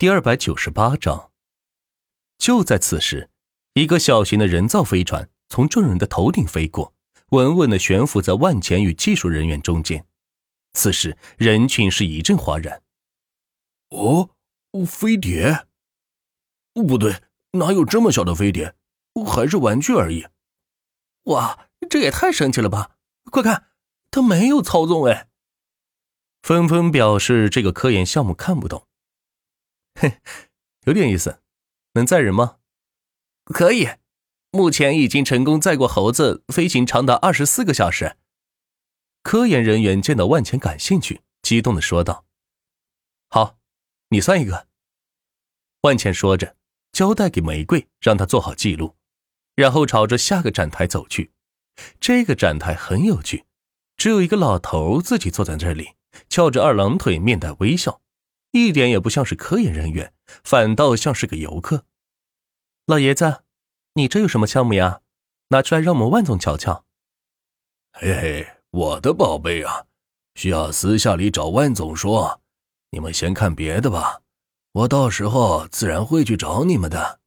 [0.00, 1.32] 第二百九十八章。
[2.38, 3.30] 就在此时，
[3.74, 6.94] 一个小型的人造飞船从众人的头顶飞过，
[7.30, 10.06] 稳稳的悬浮在万钱与技术人员中间。
[10.74, 12.80] 此时，人群是一阵哗然。
[13.88, 14.30] 哦，
[14.86, 15.66] 飞碟？
[16.74, 17.20] 不对，
[17.54, 18.76] 哪有这么小的飞碟？
[19.26, 20.28] 还是玩具而已。
[21.24, 22.92] 哇，这也太神奇了吧！
[23.32, 23.66] 快看，
[24.12, 25.28] 他没有操纵哎。
[26.40, 28.86] 纷纷表示这个科研项目看不懂。
[30.00, 30.20] 嘿，
[30.86, 31.40] 有点意思，
[31.94, 32.58] 能载人吗？
[33.44, 33.88] 可以，
[34.52, 38.16] 目前已经成功载过猴子飞行长达二十四个小时。
[39.22, 42.24] 科研人员见到万钱感兴趣，激动的说道
[43.28, 43.58] ：“好，
[44.10, 44.68] 你算一个。”
[45.82, 46.56] 万钱说着，
[46.92, 48.96] 交代给玫瑰，让他做好记录，
[49.56, 51.32] 然后朝着下个展台走去。
[52.00, 53.44] 这个展台很有趣，
[53.96, 55.94] 只有一个老头自己坐在这里，
[56.28, 58.00] 翘着二郎腿，面带微笑。
[58.52, 60.12] 一点也不像是科研人员，
[60.44, 61.84] 反倒像是个游客。
[62.86, 63.42] 老爷子，
[63.94, 65.00] 你这有什么项目呀？
[65.48, 66.84] 拿出来让我们万总瞧瞧。
[67.92, 69.86] 嘿嘿，我的宝贝啊，
[70.34, 72.40] 需要私下里找万总说。
[72.90, 74.22] 你们先看别的吧，
[74.72, 77.20] 我到时候自然会去找你们的。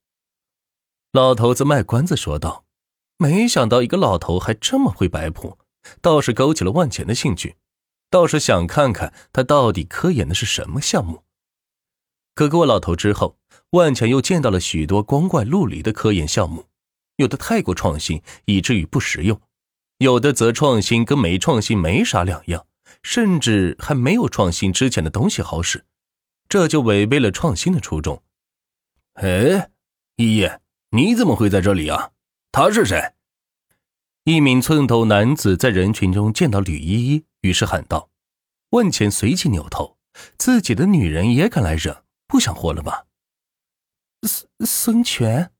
[1.12, 2.66] 老头子卖关子说道。
[3.18, 5.59] 没想到一个老头还这么会摆谱，
[6.02, 7.56] 倒是勾起了万钱的兴趣。
[8.12, 11.23] 倒是想看看他到底科研的是什么项目。
[12.36, 13.38] 可过老头之后，
[13.72, 16.68] 万强又见到了许多光怪陆离的科研项目，
[17.16, 19.38] 有的太过创新，以至于不实用；
[19.98, 22.68] 有的则创新跟没创新没啥两样，
[23.02, 25.86] 甚至还没有创新之前的东西好使，
[26.50, 28.22] 这就违背了创新的初衷。
[29.14, 29.72] 哎，
[30.18, 30.50] 依依，
[30.92, 32.12] 你怎么会在这里啊？
[32.52, 33.14] 他是谁？
[34.25, 37.25] 一名寸头男子在人群中见到吕依依。
[37.42, 38.09] 于是喊道
[38.72, 39.97] ：“万钱随即扭头，
[40.38, 43.08] 自己的女人也敢来惹，不想活了吧？”
[44.28, 45.52] 孙孙权，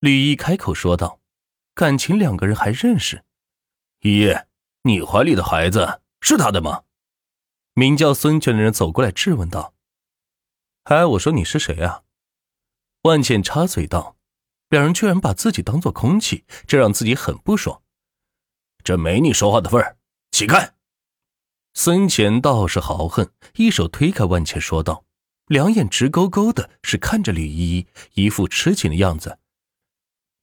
[0.00, 1.20] 吕毅开口说道
[1.74, 3.24] ：“感情两个人还认识。”
[4.02, 4.28] 依，
[4.82, 6.82] 你怀里的孩子是他的吗？
[7.74, 9.74] 名叫孙权的人走过来质问道
[10.84, 12.02] ：“哎，我说你是谁啊？”
[13.02, 14.16] 万茜插嘴道
[14.70, 17.82] ：“两人居然把自己当做空气，这让自己很不爽。
[18.82, 19.96] 这没你说话的份儿。”
[20.34, 20.74] 起开！
[21.74, 25.04] 孙权倒是豪横，一手推开万茜，说道，
[25.46, 29.38] 两眼直勾勾的，是看着吕依依，一副痴情的样子。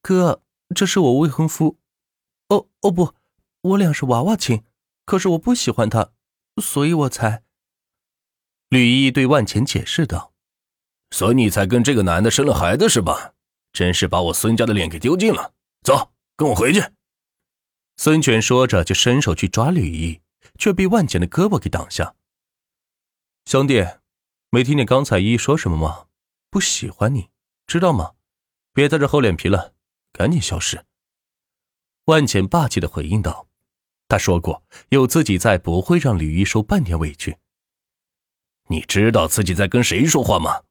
[0.02, 0.42] 哥，
[0.74, 1.78] 这是我未婚夫。
[2.48, 3.14] 哦哦不，
[3.60, 4.64] 我俩是娃娃亲，
[5.06, 6.12] 可是我不喜欢他，
[6.62, 7.44] 所以我才……
[8.70, 10.32] 吕依依对万茜解释道
[11.12, 13.34] ：“所以你才跟这个男的生了孩子是吧？
[13.74, 15.54] 真是把我孙家的脸给丢尽了。
[15.84, 16.82] 走，跟我回去。”
[18.04, 20.22] 孙权说着，就伸手去抓吕毅，
[20.58, 22.16] 却被万简的胳膊给挡下。
[23.46, 23.86] 兄弟，
[24.50, 26.08] 没听见刚才依依说什么吗？
[26.50, 27.30] 不喜欢你，
[27.68, 28.14] 知道吗？
[28.74, 29.76] 别在这厚脸皮了，
[30.12, 30.84] 赶紧消失。
[32.06, 33.48] 万简霸气的回应道
[34.10, 37.38] ：“他说过，有自己在，不会让吕毅受半点委屈。
[38.70, 40.64] 你知道自己在跟谁说话吗？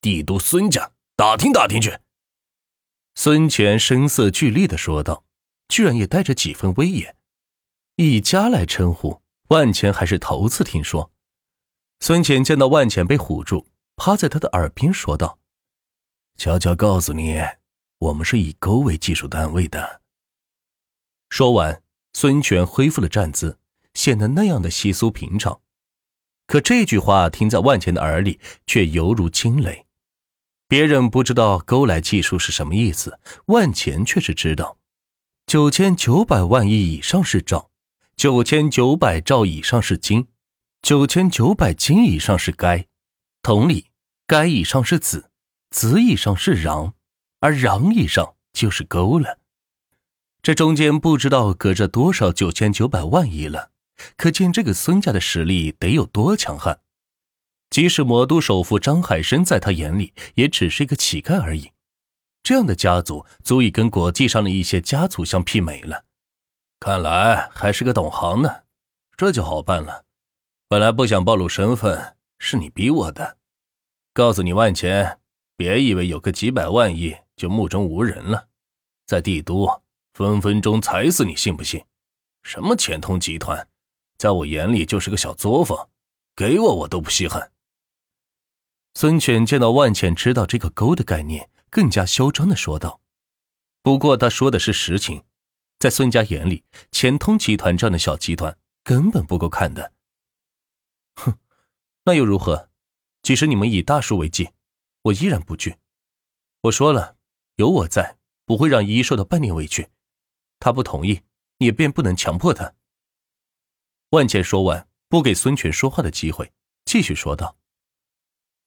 [0.00, 1.98] 帝都孙家，打听打听去。”
[3.16, 5.24] 孙权声色俱厉的说道。
[5.68, 7.16] 居然也带着几分威严，
[7.96, 11.10] 以家来称呼万钱还是头次听说。
[12.00, 13.66] 孙权见到万钱被唬住，
[13.96, 15.38] 趴在他的耳边说道
[16.36, 17.40] ：“悄悄告诉你，
[17.98, 20.02] 我们是以沟为技术单位的。”
[21.30, 21.82] 说完，
[22.12, 23.58] 孙权恢复了站姿，
[23.94, 25.60] 显得那样的稀疏平常。
[26.46, 29.86] 可这句话听在万钱的耳里，却犹如惊雷。
[30.68, 34.78] 别人不知道沟来技术是什么意思，万钱却是知道。
[35.46, 37.70] 九千九百万亿以上是兆，
[38.16, 40.26] 九千九百兆以上是斤，
[40.82, 42.88] 九千九百斤以上是该。
[43.42, 43.92] 同理，
[44.26, 45.30] 该以上是子，
[45.70, 46.94] 子以上是壤，
[47.38, 49.38] 而壤以上就是沟了。
[50.42, 53.70] 这中间不知道隔着多少九千九百万亿了，
[54.16, 56.80] 可见这个孙家的实力得有多强悍。
[57.70, 61.70] 即使魔都首富张海生在他眼里也只是一个乞丐而已。
[62.46, 66.04] 这样的家族足以跟国际上的一些家族相媲美了，
[66.78, 68.62] 看来还是个懂行呢，
[69.16, 70.04] 这就好办了。
[70.68, 73.38] 本来不想暴露身份，是你逼我的。
[74.14, 75.18] 告诉你万钱，
[75.56, 78.46] 别以为有个几百万亿就目中无人了，
[79.08, 79.68] 在帝都
[80.14, 81.84] 分分钟踩死你，信不信？
[82.44, 83.66] 什么钱通集团，
[84.18, 85.88] 在我眼里就是个小作坊，
[86.36, 87.50] 给我我都不稀罕。
[88.94, 91.50] 孙权见到万钱知道这个勾的概念。
[91.70, 93.00] 更加嚣张的说道
[93.82, 95.24] ：“不过他说的是实情，
[95.78, 99.92] 在孙家眼里，钱通集团这样的小集团根本不够看的。
[101.16, 101.38] 哼，
[102.04, 102.70] 那又如何？
[103.22, 104.50] 即使你们以大叔为忌，
[105.02, 105.76] 我依然不惧。
[106.62, 107.16] 我说了，
[107.56, 109.88] 有我在，不会让依依受到半点委屈。
[110.58, 111.22] 他不同意，
[111.58, 112.74] 也便不能强迫他。
[114.10, 116.52] 万茜说完，不给孙权说话的机会，
[116.84, 117.58] 继续说道：“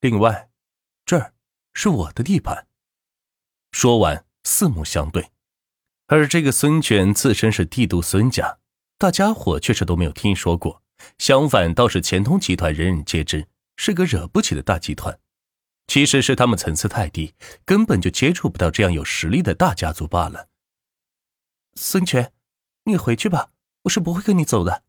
[0.00, 0.50] 另外，
[1.04, 1.34] 这儿
[1.72, 2.68] 是我的地盘。”
[3.72, 5.30] 说完，四目相对。
[6.06, 8.58] 而这个孙权自身是帝都孙家，
[8.98, 10.82] 大家伙确实都没有听说过。
[11.18, 15.18] 相反，倒是钱通集团人人皆知，是个惹不起的大集团。
[15.86, 17.34] 其实是他们层次太低，
[17.64, 20.48] 根本就接触不到这样有实力的大家族罢了。
[21.74, 22.32] 孙权，
[22.84, 23.50] 你回去吧，
[23.82, 24.84] 我是不会跟你走的。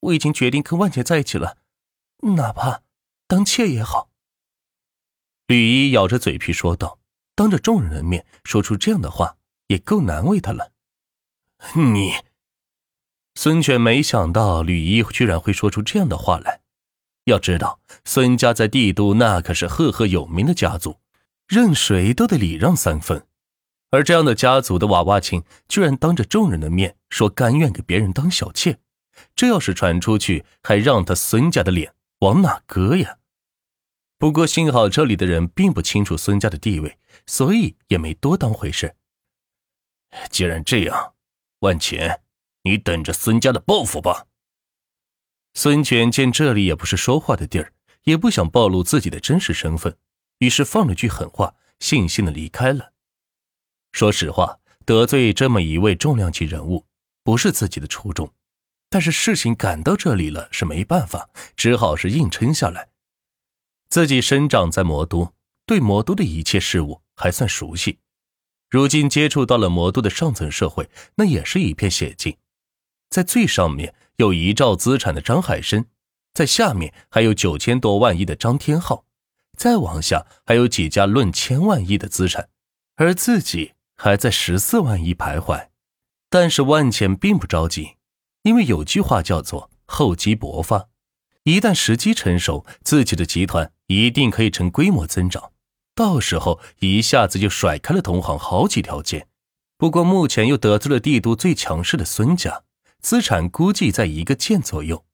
[0.00, 1.58] 我已经决定跟万茜在一起了，
[2.34, 2.82] 哪怕
[3.26, 4.10] 当妾也好。
[5.48, 6.97] 吕一咬着嘴皮说道
[7.38, 9.36] ：“当着众人的面说出这样的话，
[9.68, 10.72] 也够难为他了。
[11.94, 12.12] ”你。
[13.36, 16.62] 孙权没想到吕一居然会说出这样的话来。
[17.26, 20.98] 要知道，孙家在帝都那可是赫赫有名的家族，
[21.46, 23.24] 任谁都得礼让三分。
[23.90, 28.80] 而这样的家族的娃娃亲，居然当着众人的面说甘愿给别人当小妾，
[29.36, 33.17] 这要是传出去，还让他孙家的脸往哪搁呀？
[34.18, 38.96] 不过幸好这里的人并不清楚孙家的地位，所以也没多当回事。
[40.30, 41.14] 既然这样，
[41.60, 42.22] 万钱。
[42.62, 44.26] 你等着孙家的报复吧。
[45.54, 47.72] 孙权见这里也不是说话的地儿，
[48.02, 49.96] 也不想暴露自己的真实身份，
[50.38, 52.92] 于是放了句狠话，悻悻的离开了。
[53.92, 56.84] 说实话，得罪这么一位重量级人物，
[57.22, 58.34] 不是自己的初衷，
[58.90, 62.87] 但是事情赶到这里了，是没办法，只好是硬撑下来。
[63.90, 65.32] 自己生长在魔都，
[65.64, 67.98] 对魔都的一切事物还算熟悉，
[68.68, 72.36] 如今接触到了魔都的上层社会，那也是一片险境。
[73.08, 75.86] 在最上面有一兆资产的张海生，
[76.34, 79.06] 在下面还有九千多万亿的张天浩，
[79.56, 82.50] 再往下还有几家论千万亿的资产，
[82.96, 85.68] 而自己还在十四万亿徘徊。
[86.28, 87.96] 但是万钱并不着急，
[88.42, 90.90] 因为有句话叫做“厚积薄发”，
[91.44, 95.52] 一旦时机成熟，自己的集团一定可以成规模增长，
[95.94, 99.26] 到时候一下子就甩开了同行好几条街。
[99.76, 102.64] 不过目前又得罪了帝都最强势的孙家。
[103.00, 105.04] 资产估计在一个剑左右，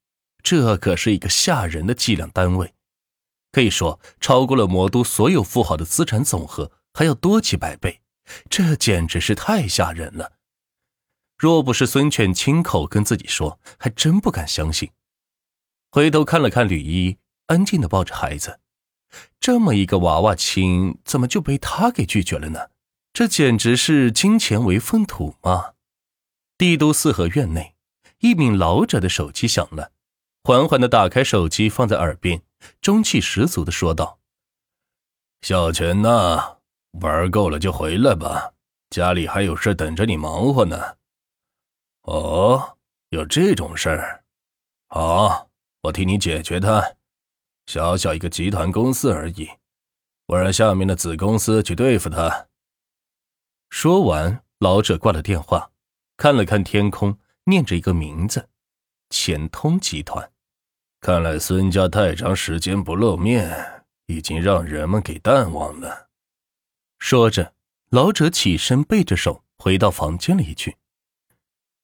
[0.43, 2.73] 这可是一个吓人的计量单位，
[3.53, 8.01] 可以说超过了魔都所有富豪的资产总和，还要多几百倍。
[8.49, 10.33] 这简直是太吓人了！
[11.37, 14.91] 若不是孙权亲口跟自己说，还真不敢相信。
[15.91, 17.19] 回头看了看吕一，
[17.49, 18.61] 安静的抱着孩子，
[19.41, 22.71] 这么一个娃娃亲，怎么就被他给拒绝了呢？
[23.13, 25.75] 这简直是金钱为粪土嘛！
[26.59, 27.75] 帝都四合院内。
[28.21, 29.93] 一名老者的手机响了，
[30.43, 32.43] 缓缓的打开手机，放在耳边，
[32.81, 34.19] 中气十足的说道
[35.43, 36.57] ：“小泉呐，
[37.03, 38.55] 玩够了就回来吧，
[38.89, 40.97] 家里还有事等着你忙活呢。
[42.09, 42.79] ”“哦，
[43.11, 44.25] 有这种事儿？
[44.89, 45.51] 好，
[45.83, 46.95] 我替你解决它。
[47.67, 49.49] 小小一个集团公司而已，
[50.27, 52.49] 我让下面的子公司去对付他。”
[53.71, 55.71] 说完，老者挂了电话，
[56.17, 57.19] 看了看天空。
[57.47, 58.49] 念着一个名字，
[59.11, 60.33] 钱通集团。
[60.99, 66.09] 看来孙家太长时间不露面，已经让人们给淡忘了。
[66.99, 67.53] 说着，
[67.91, 70.79] 老者起身，背着手回到房间里去。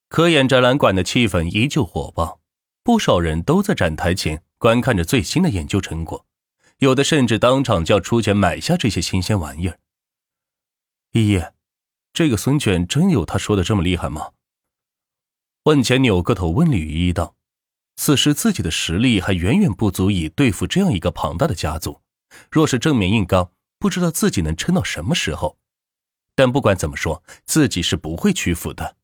[0.09, 2.41] 科研展览馆的气氛依旧火爆，
[2.83, 6.27] 不少人都在展台前观看着最新的研究成果，
[6.81, 9.79] 有的甚至当场就要出钱买下这些新鲜玩意儿。
[11.13, 11.43] 依依，
[12.13, 14.33] 这个孙权真有他说的这么厉害吗？
[15.63, 17.37] 万钱扭个头问吕一道
[17.97, 22.03] ：“此时自己的实力还远远不足以对付这样一个庞大的家族，
[22.51, 25.57] 若是正面硬刚，不知道自己能撑到什么时候。
[26.35, 28.97] 但不管怎么说，自己是不会屈服的。”